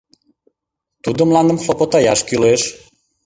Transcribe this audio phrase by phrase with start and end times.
[1.03, 2.61] Тудо мландым хлопотаяш кӱлеш.